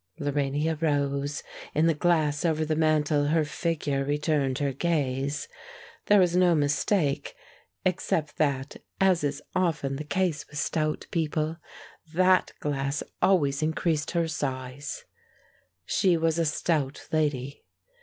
[0.17, 1.43] Lorania rose;
[1.75, 5.47] in the glass over the mantel her figure returned her gaze.
[6.07, 7.35] There was no mistake
[7.85, 11.57] (except that, as is often the case with stout people,
[12.15, 15.05] that glass always increased her size),
[15.85, 17.63] she was a stout lady.